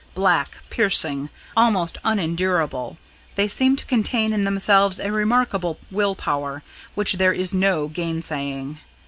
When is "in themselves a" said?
4.33-5.11